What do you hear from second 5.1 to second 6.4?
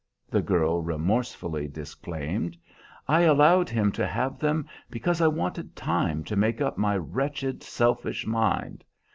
I wanted time to